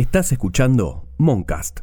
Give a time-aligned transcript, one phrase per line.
[0.00, 1.80] Estás escuchando Moncast.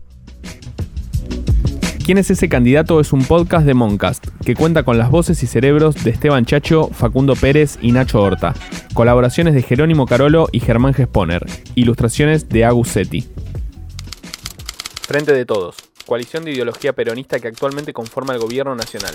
[2.04, 3.00] ¿Quién es ese candidato?
[3.00, 6.88] Es un podcast de Moncast, que cuenta con las voces y cerebros de Esteban Chacho,
[6.88, 8.56] Facundo Pérez y Nacho Horta.
[8.96, 11.46] Colaboraciones de Jerónimo Carolo y Germán Gesponer.
[11.76, 13.28] Ilustraciones de Agus Setti.
[15.04, 15.76] Frente de Todos.
[16.08, 19.14] Coalición de ideología peronista que actualmente conforma el gobierno nacional.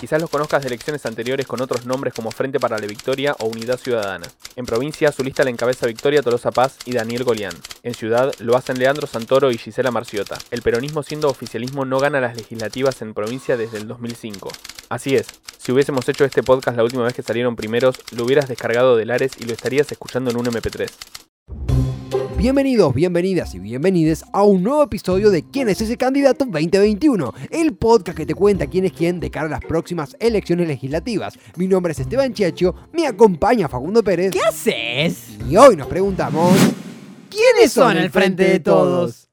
[0.00, 3.46] Quizás los conozcas de elecciones anteriores con otros nombres como Frente para la Victoria o
[3.46, 4.26] Unidad Ciudadana.
[4.54, 7.54] En provincia su lista la encabeza Victoria Tolosa Paz y Daniel Golián.
[7.82, 10.38] En ciudad lo hacen Leandro Santoro y Gisela Marciota.
[10.50, 14.50] El peronismo siendo oficialismo no gana las legislativas en provincia desde el 2005.
[14.88, 15.26] Así es,
[15.58, 19.04] si hubiésemos hecho este podcast la última vez que salieron primeros, lo hubieras descargado de
[19.04, 20.90] Lares y lo estarías escuchando en un MP3.
[22.38, 27.32] Bienvenidos, bienvenidas y bienvenides a un nuevo episodio de ¿Quién es ese candidato 2021?
[27.50, 31.38] El podcast que te cuenta quién es quién de cara a las próximas elecciones legislativas.
[31.56, 34.32] Mi nombre es Esteban Chiacho, me acompaña Facundo Pérez.
[34.32, 35.38] ¿Qué haces?
[35.48, 36.52] Y hoy nos preguntamos...
[37.30, 39.25] ¿Quiénes son el Frente de Todos?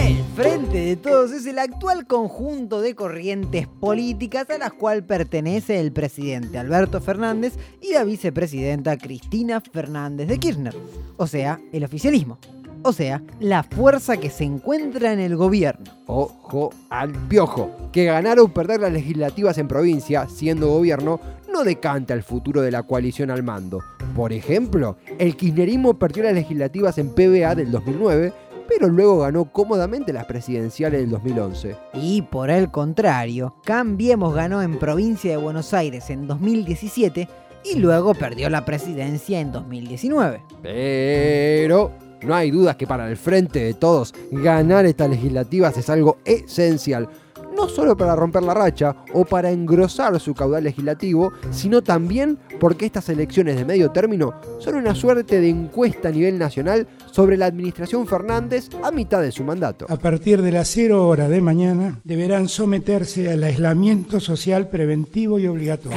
[0.00, 5.80] El Frente de Todos es el actual conjunto de corrientes políticas a las cual pertenece
[5.80, 10.74] el presidente Alberto Fernández y la vicepresidenta Cristina Fernández de Kirchner,
[11.16, 12.38] o sea, el oficialismo,
[12.82, 15.84] o sea, la fuerza que se encuentra en el gobierno.
[16.06, 21.20] Ojo al piojo, que ganar o perder las legislativas en provincia, siendo gobierno,
[21.50, 23.80] no decanta el futuro de la coalición al mando.
[24.14, 28.32] Por ejemplo, el kirchnerismo perdió las legislativas en PBA del 2009,
[28.68, 31.76] pero luego ganó cómodamente las presidenciales del 2011.
[31.94, 37.28] Y por el contrario, Cambiemos ganó en provincia de Buenos Aires en 2017
[37.64, 40.42] y luego perdió la presidencia en 2019.
[40.62, 41.92] Pero
[42.22, 47.08] no hay dudas que para el frente de todos ganar estas legislativas es algo esencial.
[47.54, 52.86] No solo para romper la racha o para engrosar su caudal legislativo, sino también porque
[52.86, 57.46] estas elecciones de medio término son una suerte de encuesta a nivel nacional sobre la
[57.46, 59.86] administración Fernández a mitad de su mandato.
[59.88, 65.46] A partir de las 0 horas de mañana deberán someterse al aislamiento social preventivo y
[65.46, 65.96] obligatorio.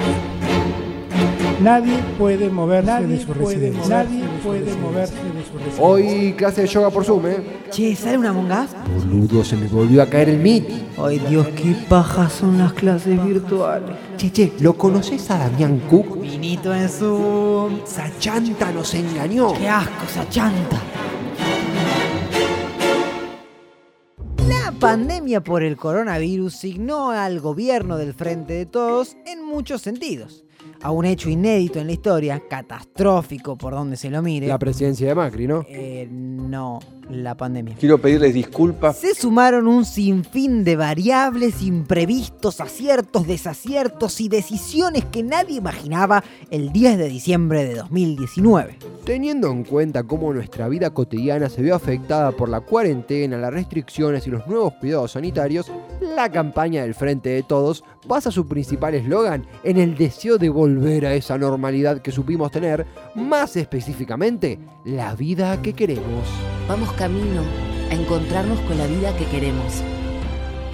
[1.60, 4.04] Nadie puede moverse de su residencia.
[4.04, 5.84] Nadie puede moverse de su residencia.
[5.84, 7.38] Hoy clase de yoga por Zoom, ¿eh?
[7.72, 8.70] Che, ¿sale una mongas?
[8.96, 10.70] Boludo, se me volvió a caer el Meet.
[11.00, 13.90] Ay Dios, qué paja son las clases virtuales.
[14.18, 16.22] Che, che, ¿lo conoces a Damián Cook?
[16.22, 17.80] Vinito en Zoom.
[17.84, 19.54] Esa chanta nos engañó.
[19.54, 20.30] Qué asco esa
[24.88, 30.46] pandemia por el coronavirus signó al gobierno del Frente de Todos en muchos sentidos.
[30.82, 34.48] A un hecho inédito en la historia, catastrófico por donde se lo mire.
[34.48, 35.66] La presidencia de Macri, ¿no?
[35.68, 37.76] Eh, no, la pandemia.
[37.78, 38.98] Quiero pedirles disculpas.
[38.98, 46.72] Se sumaron un sinfín de variables, imprevistos, aciertos, desaciertos y decisiones que nadie imaginaba el
[46.72, 48.78] 10 de diciembre de 2019.
[49.08, 54.28] Teniendo en cuenta cómo nuestra vida cotidiana se vio afectada por la cuarentena, las restricciones
[54.28, 59.48] y los nuevos cuidados sanitarios, la campaña del Frente de Todos basa su principal eslogan
[59.64, 62.86] en el deseo de volver a esa normalidad que supimos tener,
[63.16, 66.28] más específicamente, la vida que queremos.
[66.68, 67.44] Vamos camino
[67.90, 69.84] a encontrarnos con la vida que queremos.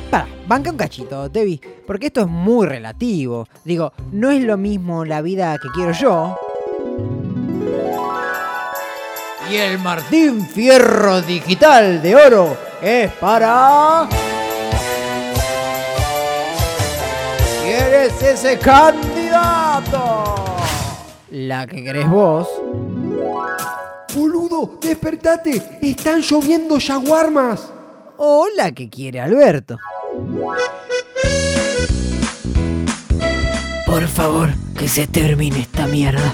[0.10, 3.48] Para, banca un cachito, Debbie, porque esto es muy relativo.
[3.64, 6.36] Digo, no es lo mismo la vida que quiero yo.
[9.50, 14.08] Y el Martín Fierro Digital de Oro es para...
[17.64, 20.46] ¿Quién es ese candidato?
[21.32, 22.48] La que querés vos.
[24.16, 24.80] ¡Boludo!
[24.82, 25.80] ¡Despertate!
[25.82, 27.72] ¡Están lloviendo yaguarmas!
[28.18, 29.78] O la que quiere Alberto.
[33.86, 36.34] Por favor, que se termine esta mierda.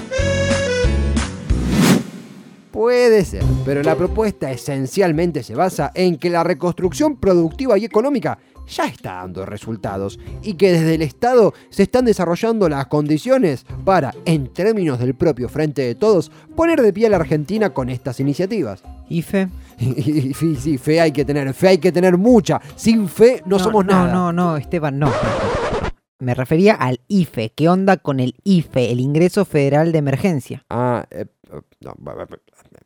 [2.80, 8.38] Puede ser, pero la propuesta esencialmente se basa en que la reconstrucción productiva y económica
[8.66, 14.14] ya está dando resultados y que desde el Estado se están desarrollando las condiciones para,
[14.24, 18.18] en términos del propio Frente de Todos, poner de pie a la Argentina con estas
[18.18, 18.82] iniciativas.
[19.10, 19.48] ¿Y fe?
[19.78, 22.62] Y, y- sí, fe hay que tener, fe hay que tener mucha.
[22.76, 24.10] Sin fe no, somos no, nada.
[24.14, 25.12] No, no, Esteban, no.
[26.18, 27.52] Me refería al IFE.
[27.54, 30.64] ¿Qué onda con el IFE, el Ingreso Federal de Emergencia?
[30.68, 31.94] Ah, eh, eh, no,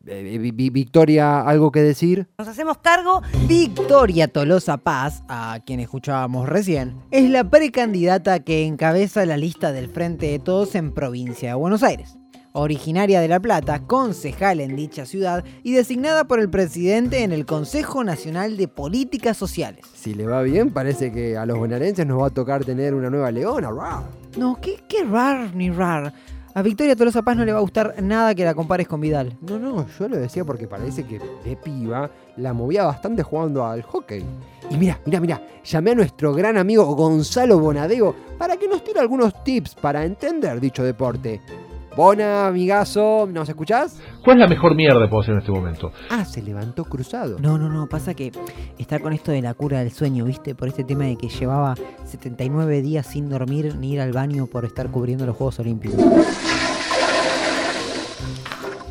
[0.07, 2.29] eh, Vi- Vi- Victoria, ¿algo que decir?
[2.39, 3.23] Nos hacemos cargo.
[3.49, 9.89] Victoria Tolosa Paz, a quien escuchábamos recién, es la precandidata que encabeza la lista del
[9.89, 12.17] Frente de Todos en provincia de Buenos Aires.
[12.57, 17.47] Originaria de La Plata, concejal en dicha ciudad y designada por el presidente en el
[17.47, 19.85] Consejo Nacional de Políticas Sociales.
[19.93, 23.11] Si le va bien, parece que a los bonaerenses nos va a tocar tener una
[23.11, 23.71] nueva leona.
[23.73, 24.05] ¡Rah!
[24.37, 26.13] No, qué, qué rar ni rar.
[26.57, 29.37] A Victoria Tolosa Paz no le va a gustar nada que la compares con Vidal.
[29.41, 33.83] No, no, yo lo decía porque parece que de piba la movía bastante jugando al
[33.83, 34.25] hockey.
[34.71, 39.01] Y mira, mira, mira, llamé a nuestro gran amigo Gonzalo Bonadeo para que nos tire
[39.01, 41.41] algunos tips para entender dicho deporte.
[41.97, 44.01] Bona, amigazo, ¿nos escuchás?
[44.25, 45.93] ¿Cuál es la mejor mierda que puedo hacer en este momento?
[46.11, 47.39] Ah, se levantó cruzado.
[47.39, 48.33] No, no, no, pasa que
[48.79, 50.57] está con esto de la cura del sueño, ¿viste?
[50.57, 54.65] Por este tema de que llevaba 79 días sin dormir ni ir al baño por
[54.65, 56.03] estar cubriendo los Juegos Olímpicos.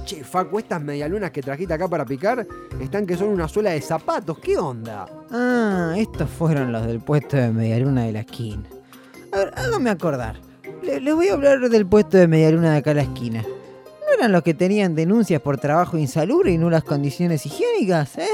[0.06, 2.48] Che, Facu, estas medialunas que trajiste acá para picar
[2.80, 4.40] están que son una suela de zapatos.
[4.40, 5.08] ¿Qué onda?
[5.30, 8.64] Ah, estos fueron los del puesto de medialuna de la esquina.
[9.34, 10.53] A ver, háganme acordar.
[10.84, 13.42] Le- Les voy a hablar del puesto de medialuna de acá a la esquina.
[13.42, 18.28] ¿No eran los que tenían denuncias por trabajo insalubre y nulas condiciones higiénicas, eh?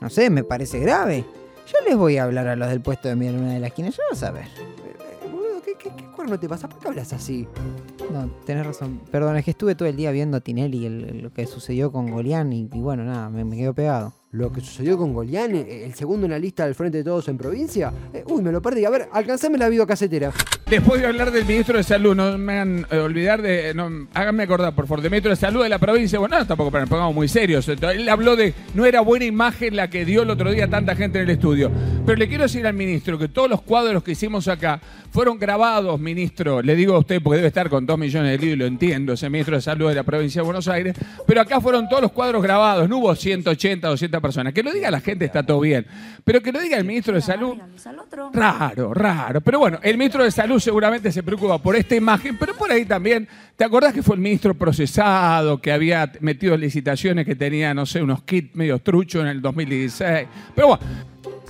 [0.00, 1.24] No sé, me parece grave.
[1.66, 4.02] Yo les voy a hablar a los del puesto de medialuna de la esquina, yo
[4.10, 4.44] vas a ver.
[4.44, 6.68] Eh, ¿qué, qué, qué cuerno te pasa?
[6.68, 7.46] ¿Por qué hablas así?
[8.10, 9.00] No, tenés razón.
[9.10, 11.92] Perdón, es que estuve todo el día viendo a Tinelli el- el- lo que sucedió
[11.92, 14.14] con Golián y, bueno, nada, me, quedó pegado.
[14.30, 17.36] Lo que sucedió con Golián, el segundo en la lista del Frente de Todos en
[17.38, 17.92] provincia.
[18.12, 18.84] Eh, uy, me lo perdí.
[18.84, 20.32] A ver, alcanzame la videocasetera.
[20.70, 23.72] Después de hablar del ministro de Salud, no me hagan eh, olvidar de.
[23.72, 26.18] No, háganme acordar, por favor, del ministro de Salud de la provincia.
[26.18, 27.66] Bueno, no, tampoco, pero nos pongamos muy serios.
[27.70, 28.52] Entonces, Él habló de.
[28.74, 31.70] No era buena imagen la que dio el otro día tanta gente en el estudio.
[32.04, 34.78] Pero le quiero decir al ministro que todos los cuadros que hicimos acá
[35.10, 36.60] fueron grabados, ministro.
[36.60, 39.30] Le digo a usted, porque debe estar con dos millones de libros, lo entiendo, ese
[39.30, 40.94] ministro de Salud de la provincia de Buenos Aires.
[41.26, 42.86] Pero acá fueron todos los cuadros grabados.
[42.90, 44.52] No hubo 180, 200 personas.
[44.52, 45.86] Que lo diga la gente está todo bien.
[46.24, 47.56] Pero que lo diga el ministro de Salud.
[48.34, 49.40] Raro, raro.
[49.40, 52.84] Pero bueno, el ministro de Salud seguramente se preocupa por esta imagen, pero por ahí
[52.84, 53.26] también,
[53.56, 58.02] ¿te acordás que fue el ministro procesado, que había metido licitaciones que tenía, no sé,
[58.02, 60.28] unos kits medio truchos en el 2016?
[60.54, 60.82] Pero bueno,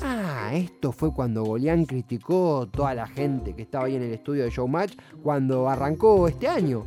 [0.01, 4.45] Ah, esto fue cuando Golián criticó toda la gente que estaba ahí en el estudio
[4.45, 4.93] de Showmatch
[5.25, 6.85] cuando arrancó este año.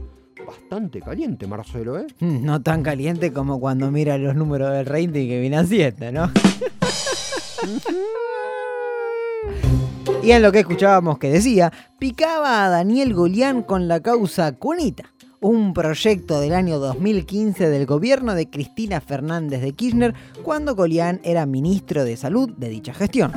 [0.48, 2.08] Bastante caliente, Marcelo, ¿eh?
[2.22, 6.12] Mm, No tan caliente como cuando mira los números del rating que viene a 7,
[6.14, 6.32] ¿no?
[10.24, 15.14] y en lo que escuchábamos que decía, picaba a Daniel Golián con la causa Cunita,
[15.40, 20.14] un proyecto del año 2015 del gobierno de Cristina Fernández de Kirchner
[20.44, 23.32] cuando Golián era ministro de Salud de dicha gestión.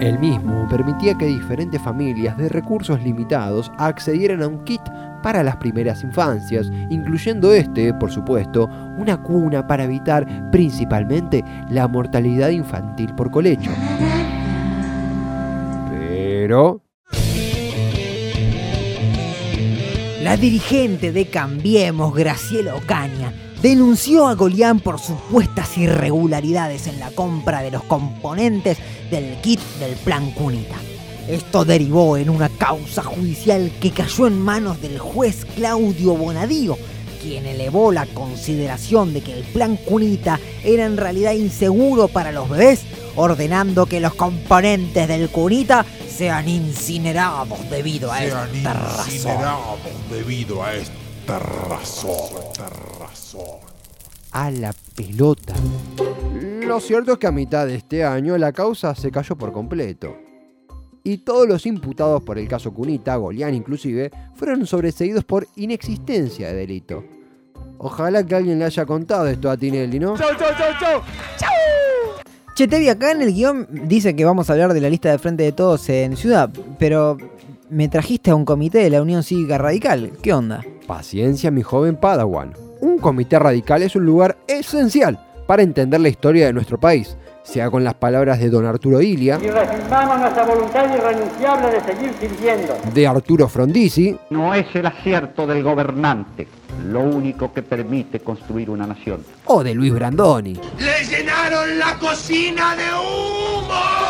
[0.00, 4.80] El mismo permitía que diferentes familias de recursos limitados accedieran a un kit
[5.22, 8.64] para las primeras infancias, incluyendo este, por supuesto,
[8.96, 13.70] una cuna para evitar principalmente la mortalidad infantil por colecho.
[15.90, 16.82] Pero...
[20.22, 27.62] La dirigente de Cambiemos, Graciela Ocaña, denunció a Golián por supuestas irregularidades en la compra
[27.62, 28.78] de los componentes
[29.10, 30.76] del kit del Plan Cunita.
[31.28, 36.78] Esto derivó en una causa judicial que cayó en manos del juez Claudio Bonadío,
[37.22, 42.48] quien elevó la consideración de que el Plan Cunita era en realidad inseguro para los
[42.48, 42.80] bebés,
[43.14, 49.36] ordenando que los componentes del Cunita sean incinerados debido a esta razón.
[50.10, 50.94] debido a esta
[51.26, 52.42] razón.
[52.42, 52.68] Esta
[52.98, 53.60] razón.
[54.32, 55.54] a la pelota.
[56.62, 60.16] Lo cierto es que a mitad de este año la causa se cayó por completo.
[61.02, 66.54] Y todos los imputados por el caso Cunita, Golián inclusive, fueron sobreseídos por inexistencia de
[66.54, 67.02] delito.
[67.78, 70.14] Ojalá que alguien le haya contado esto a Tinelli, ¿no?
[72.54, 75.18] Che, Tevi, acá en el guion dice que vamos a hablar de la lista de
[75.18, 77.16] frente de todos en Ciudad, pero
[77.70, 80.12] me trajiste a un comité de la Unión Cívica Radical.
[80.22, 80.60] ¿Qué onda?
[80.86, 82.52] Paciencia, mi joven Padawan.
[82.80, 87.70] Un comité radical es un lugar esencial para entender la historia de nuestro país, sea
[87.70, 92.74] con las palabras de don Arturo Ilia, y nuestra voluntad irrenunciable de seguir sirviendo.
[92.94, 96.46] de Arturo Frondizi, No es el acierto del gobernante
[96.86, 99.22] lo único que permite construir una nación.
[99.46, 100.54] o de Luis Brandoni.
[100.54, 104.09] ¡Le llenaron la cocina de humo!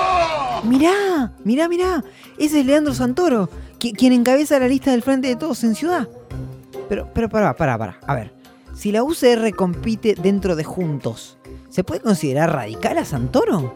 [0.64, 2.04] Mirá, mirá, mirá.
[2.38, 3.48] Ese es Leandro Santoro,
[3.78, 6.08] qui- quien encabeza la lista del frente de todos en Ciudad.
[6.88, 7.98] Pero, pero, pará, pará, pará.
[8.06, 8.32] A ver,
[8.74, 11.38] si la UCR compite dentro de Juntos,
[11.70, 13.74] ¿se puede considerar radical a Santoro?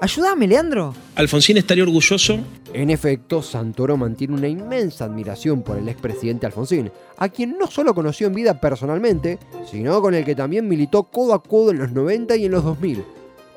[0.00, 0.94] Ayúdame, Leandro.
[1.14, 2.38] Alfonsín estaría orgulloso
[2.72, 7.94] En efecto, Santoro mantiene una inmensa admiración por el expresidente Alfonsín, a quien no solo
[7.94, 9.38] conoció en vida personalmente,
[9.70, 12.64] sino con el que también militó codo a codo en los 90 y en los
[12.64, 13.04] 2000.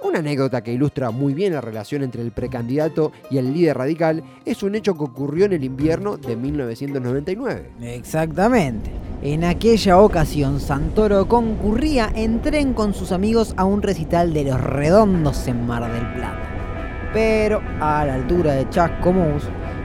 [0.04, 4.24] Una anécdota que ilustra muy bien la relación entre el precandidato y el líder radical
[4.46, 7.72] es un hecho que ocurrió en el invierno de 1999.
[7.82, 8.92] Exactamente.
[9.24, 14.62] En aquella ocasión, Santoro concurría en tren con sus amigos a un recital de Los
[14.62, 16.44] Redondos en Mar del Plata.
[17.14, 19.44] Pero a la altura de Chascomús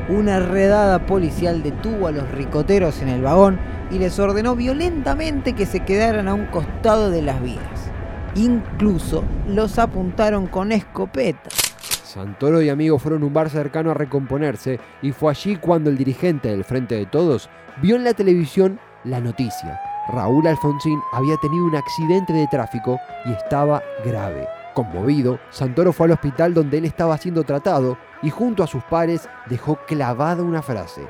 [0.08, 3.58] una redada policial detuvo a los ricoteros en el vagón
[3.90, 7.91] y les ordenó violentamente que se quedaran a un costado de las vías.
[8.34, 11.52] Incluso los apuntaron con escopetas.
[12.02, 15.98] Santoro y amigos fueron a un bar cercano a recomponerse y fue allí cuando el
[15.98, 17.50] dirigente del Frente de Todos
[17.82, 19.80] vio en la televisión la noticia.
[20.08, 24.46] Raúl Alfonsín había tenido un accidente de tráfico y estaba grave.
[24.74, 29.28] Conmovido, Santoro fue al hospital donde él estaba siendo tratado y junto a sus pares
[29.48, 31.02] dejó clavada una frase.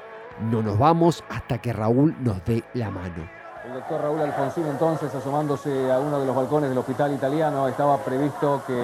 [0.50, 3.41] No nos vamos hasta que Raúl nos dé la mano.
[3.64, 7.96] El doctor Raúl Alfonsín entonces asomándose a uno de los balcones del hospital italiano estaba
[7.98, 8.74] previsto que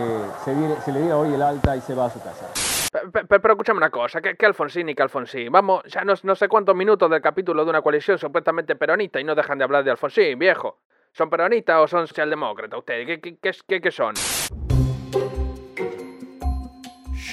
[0.45, 2.47] se, diera- se le diera hoy el alta y se va a su casa.
[3.13, 5.51] Pe- pe- Pero, escúchame una cosa, ¿qué, qué Alfonsín y qué Alfonsín?
[5.51, 9.25] Vamos, ya no, no sé cuántos minutos del capítulo de una coalición supuestamente peronista y
[9.25, 10.79] no dejan de hablar de Alfonsín, viejo.
[11.13, 13.07] ¿Son peronistas o son socialdemócratas ustedes?
[13.07, 14.15] ¿Qué, qué, qué, qué- qué son?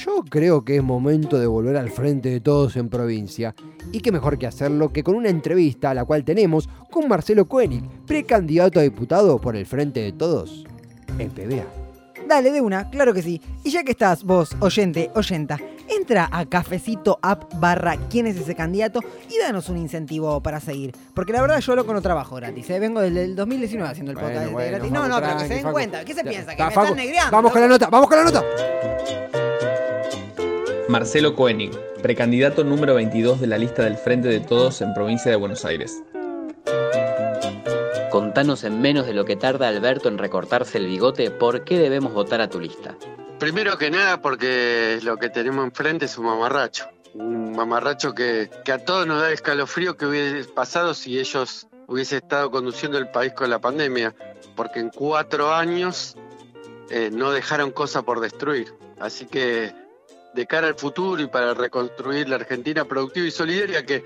[0.04, 3.56] Yo creo que es momento de volver al frente de todos en provincia.
[3.92, 7.84] Y qué mejor que hacerlo que con una entrevista, la cual tenemos con Marcelo Koenig,
[8.08, 10.64] precandidato a diputado por el frente de todos
[11.20, 11.66] en PBA.
[12.26, 13.42] Dale, de una, claro que sí.
[13.66, 15.60] Y ya que estás vos, oyente, oyenta,
[15.90, 20.96] entra a cafecito app barra quién es ese candidato y danos un incentivo para seguir.
[21.14, 22.80] Porque la verdad yo loco no trabajo gratis, ¿eh?
[22.80, 24.92] vengo desde el 2019 haciendo el Bueno, podcast bueno, gratis.
[24.94, 25.74] No, no, pero que se den Facu.
[25.74, 26.06] cuenta.
[26.06, 26.56] ¿Qué se Ya, piensa?
[26.56, 27.32] ¿Que me Facu, están negreando?
[27.32, 28.44] Vamos con la nota, vamos con la nota.
[30.88, 31.72] Marcelo Koenig,
[32.02, 36.02] precandidato número 22 de la lista del Frente de Todos en provincia de Buenos Aires.
[38.16, 42.14] Contanos en menos de lo que tarda Alberto en recortarse el bigote por qué debemos
[42.14, 42.96] votar a tu lista.
[43.40, 46.86] Primero que nada porque lo que tenemos enfrente es un mamarracho.
[47.14, 52.20] Un mamarracho que, que a todos nos da escalofrío que hubiese pasado si ellos hubiesen
[52.20, 54.16] estado conduciendo el país con la pandemia.
[54.56, 56.16] Porque en cuatro años
[56.92, 58.74] eh, no dejaron cosa por destruir.
[58.98, 59.74] Así que
[60.34, 64.06] de cara al futuro y para reconstruir la Argentina productiva y solidaria que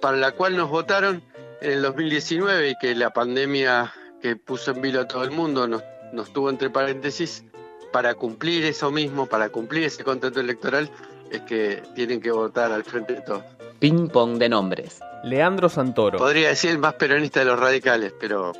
[0.00, 1.22] para la cual nos votaron
[1.60, 5.68] en el 2019 y que la pandemia que puso en vilo a todo el mundo
[5.68, 5.82] nos,
[6.12, 7.44] nos tuvo entre paréntesis,
[7.92, 10.90] para cumplir eso mismo, para cumplir ese contrato electoral,
[11.30, 13.44] es que tienen que votar al frente de todos.
[13.78, 15.00] Ping pong de nombres.
[15.22, 16.18] Leandro Santoro.
[16.18, 18.52] Podría decir el más peronista de los radicales, pero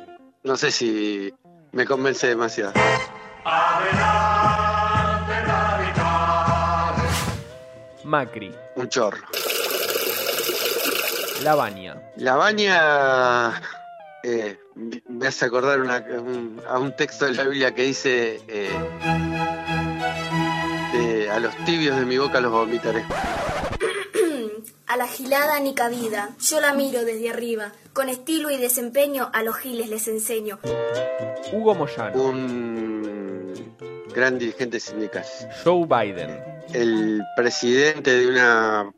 [0.43, 1.33] no sé si
[1.71, 2.73] me convence demasiado.
[8.03, 8.53] Macri.
[8.75, 9.25] Un chorro.
[11.43, 12.01] Lavagna.
[12.17, 13.61] La baña
[14.23, 14.57] eh,
[15.07, 18.69] me hace acordar una- un- a un texto de la Biblia que dice eh,
[20.93, 23.03] de, a los tibios de mi boca los vomitaré.
[24.87, 27.71] A la gilada ni cabida, yo la miro desde arriba.
[27.91, 30.59] Con estilo y desempeño a los giles les enseño.
[31.51, 32.21] Hugo Moyano.
[32.21, 33.75] Un
[34.13, 35.25] gran dirigente sindical.
[35.63, 36.39] Joe Biden.
[36.71, 38.91] El presidente de una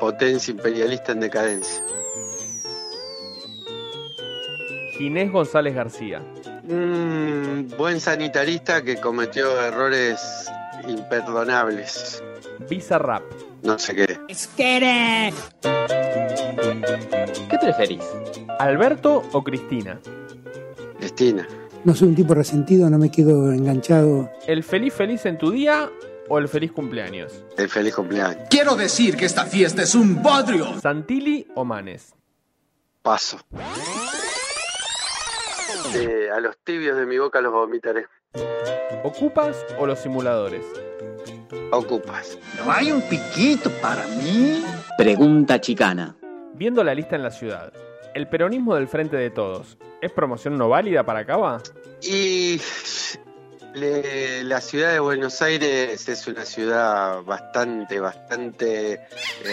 [0.00, 1.84] potencia imperialista en decadencia.
[4.98, 6.20] Ginés González García.
[6.68, 10.50] Un buen sanitarista que cometió errores
[10.88, 12.22] imperdonables.
[12.68, 13.22] Bizarrap.
[13.62, 14.18] No sé qué.
[17.48, 18.04] ¿Qué preferís?
[18.58, 20.00] ¿Alberto o Cristina?
[20.98, 21.46] Cristina.
[21.84, 24.30] No soy un tipo resentido, no me quedo enganchado.
[24.46, 25.90] ¿El feliz feliz en tu día
[26.30, 27.44] o el feliz cumpleaños?
[27.58, 28.46] El feliz cumpleaños.
[28.48, 30.80] Quiero decir que esta fiesta es un bodrio.
[30.80, 32.14] ¿Santilli o Manes?
[33.02, 33.38] Paso.
[35.94, 38.06] Eh, a los tibios de mi boca los vomitaré.
[39.02, 40.64] ¿Ocupas o los simuladores?
[41.72, 42.38] Ocupas.
[42.64, 44.64] ¿No hay un piquito para mí?
[44.96, 46.16] Pregunta chicana.
[46.54, 47.72] Viendo la lista en la ciudad,
[48.14, 51.60] ¿el peronismo del Frente de Todos es promoción no válida para Cava?
[52.02, 52.60] Y
[53.74, 59.00] le- la ciudad de Buenos Aires es una ciudad bastante, bastante eh,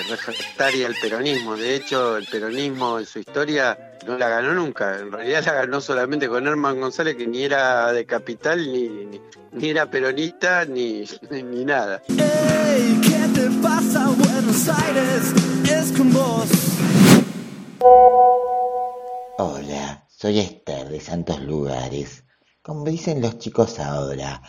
[0.10, 1.56] refractaria al peronismo.
[1.56, 4.98] De hecho, el peronismo en su historia no la ganó nunca.
[5.00, 9.22] En realidad la ganó solamente con Herman González, que ni era de capital, ni, ni,
[9.52, 12.02] ni era peronista, ni, ni nada.
[12.10, 15.34] Ey, ¿qué te pasa, Buenos Aires?
[15.72, 16.48] Es con vos.
[19.40, 22.24] Hola, soy Esther de Santos Lugares.
[22.68, 24.42] Como dicen los chicos ahora,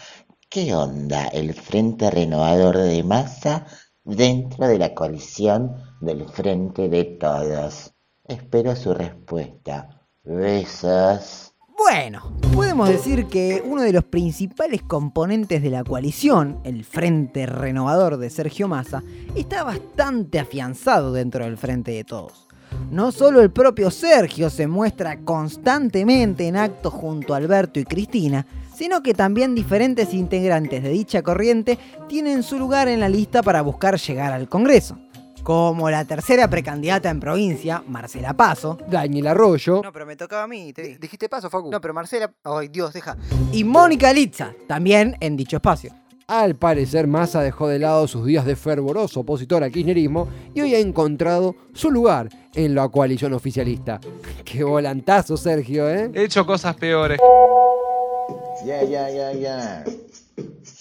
[0.51, 3.65] ¿qué onda el Frente Renovador de Masa
[4.03, 7.95] dentro de la coalición del Frente de Todos?
[8.25, 10.03] Espero su respuesta.
[10.25, 11.55] Besos.
[11.79, 18.17] Bueno, podemos decir que uno de los principales componentes de la coalición, el Frente Renovador
[18.17, 19.05] de Sergio Massa,
[19.37, 22.48] está bastante afianzado dentro del Frente de Todos.
[22.91, 28.47] No solo el propio Sergio se muestra constantemente en actos junto a Alberto y Cristina,
[28.75, 33.61] sino que también diferentes integrantes de dicha corriente tienen su lugar en la lista para
[33.63, 34.99] buscar llegar al Congreso.
[35.43, 38.77] como la tercera precandidata en provincia, Marcela Paso.
[38.87, 39.81] Daniel Arroyo.
[39.83, 40.75] No, pero me tocaba a mí.
[40.75, 40.99] Te...
[40.99, 41.71] Dijiste paso, Facu.
[41.71, 42.31] No, pero Marcela.
[42.45, 43.17] Ay, Dios, deja.
[43.51, 45.95] Y Mónica Litza, también en dicho espacio.
[46.29, 50.75] Al parecer, Massa dejó de lado sus días de fervoroso opositor al kirchnerismo y hoy
[50.75, 53.99] ha encontrado su lugar en la coalición oficialista.
[54.45, 56.11] Qué volantazo, Sergio, ¿eh?
[56.13, 57.19] He hecho cosas peores.
[58.63, 59.85] Yeah, yeah, yeah, yeah.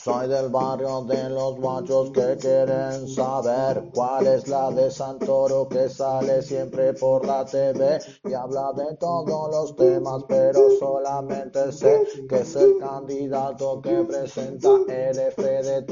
[0.07, 5.89] Soy del barrio de los machos que quieren saber cuál es la de Santoro que
[5.89, 12.37] sale siempre por la TV y habla de todos los temas, pero solamente sé que
[12.37, 15.91] es el candidato que presenta el FDT.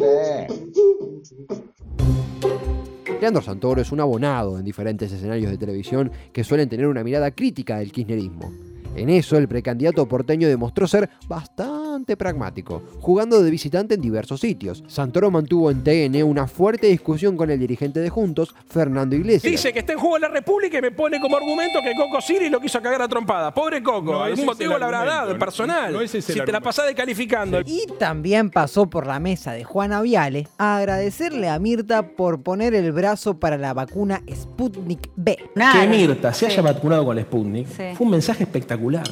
[3.19, 7.31] Leandro Santoro es un abonado en diferentes escenarios de televisión que suelen tener una mirada
[7.31, 8.49] crítica del kirchnerismo.
[8.95, 14.83] En eso, el precandidato porteño demostró ser bastante pragmático, jugando de visitante en diversos sitios.
[14.87, 19.49] Santoro mantuvo en TN una fuerte discusión con el dirigente de Juntos, Fernando Iglesias.
[19.49, 22.49] Dice que está en juego la República y me pone como argumento que Coco Siri
[22.49, 23.53] lo quiso cagar a trompada.
[23.53, 25.93] Pobre Coco, No, algún motivo le habrá dado, no- personal.
[25.93, 27.61] no ese es si te la pasás descalificando.
[27.65, 32.73] Y también pasó por la mesa de Juana Viale a agradecerle a Mirta por poner
[32.75, 35.37] el brazo para la vacuna Sputnik B.
[35.55, 37.83] Que Mirta se haya vacunado con la Sputnik Sí.
[37.95, 39.03] fue un mensaje espectacular.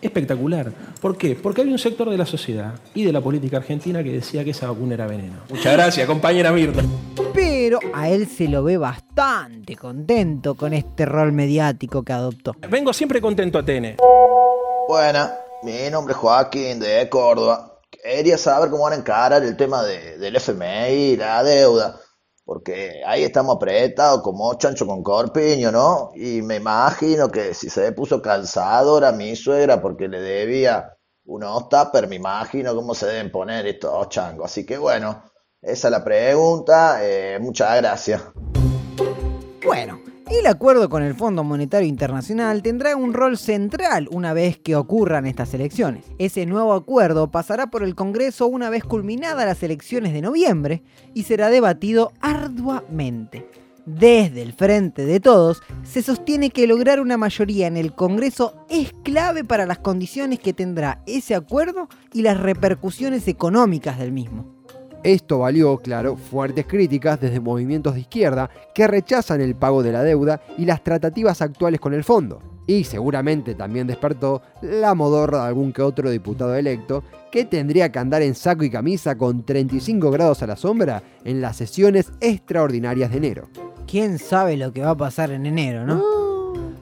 [0.00, 0.72] Espectacular.
[1.00, 1.34] ¿Por qué?
[1.34, 4.50] Porque había un sector de la sociedad y de la política argentina que decía que
[4.50, 5.36] esa vacuna era veneno.
[5.48, 6.82] Muchas gracias, compañera Mirta.
[7.32, 12.54] Pero a él se lo ve bastante contento con este rol mediático que adoptó.
[12.68, 13.96] Vengo siempre contento a TN.
[14.88, 17.80] Buena, mi nombre es Joaquín de Córdoba.
[17.90, 21.98] Quería saber cómo van a encarar el tema de- del FMI y la deuda.
[22.46, 26.10] Porque ahí estamos apretados como chancho con corpiño, ¿no?
[26.14, 30.90] Y me imagino que si se puso calzador a mi suegra porque le debía
[31.24, 34.46] unos tupper, me imagino cómo se deben poner estos changos.
[34.46, 35.22] Así que bueno,
[35.60, 36.98] esa es la pregunta.
[37.02, 38.22] eh, muchas gracias.
[39.64, 40.00] Bueno,
[40.30, 45.26] el acuerdo con el Fondo Monetario Internacional tendrá un rol central una vez que ocurran
[45.26, 46.04] estas elecciones.
[46.18, 50.82] Ese nuevo acuerdo pasará por el Congreso una vez culminadas las elecciones de noviembre
[51.14, 53.63] y será debatido arduamente.
[53.86, 58.92] Desde el frente de todos, se sostiene que lograr una mayoría en el Congreso es
[59.02, 64.54] clave para las condiciones que tendrá ese acuerdo y las repercusiones económicas del mismo.
[65.02, 70.02] Esto valió, claro, fuertes críticas desde movimientos de izquierda que rechazan el pago de la
[70.02, 72.40] deuda y las tratativas actuales con el fondo.
[72.66, 77.98] Y seguramente también despertó la modorra de algún que otro diputado electo que tendría que
[77.98, 83.10] andar en saco y camisa con 35 grados a la sombra en las sesiones extraordinarias
[83.10, 83.63] de enero.
[83.86, 86.02] ¿Quién sabe lo que va a pasar en enero, no?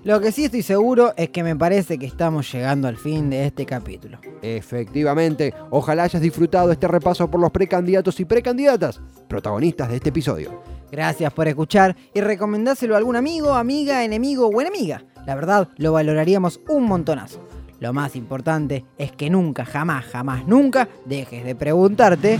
[0.04, 3.46] Lo que sí estoy seguro es que me parece que estamos llegando al fin de
[3.46, 4.18] este capítulo.
[4.42, 10.60] Efectivamente, ojalá hayas disfrutado este repaso por los precandidatos y precandidatas, protagonistas de este episodio.
[10.90, 15.04] Gracias por escuchar y recomendáselo a algún amigo, amiga, enemigo o enemiga.
[15.24, 17.46] La verdad, lo valoraríamos un montonazo.
[17.78, 22.38] Lo más importante es que nunca, jamás, jamás, nunca dejes de preguntarte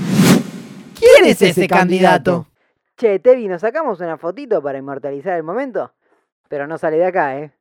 [0.98, 2.46] ¿Quién es ese candidato?
[2.98, 5.92] Che, Tevi, ¿nos sacamos una fotito para inmortalizar el momento?
[6.48, 7.52] Pero no sale de acá, ¿eh?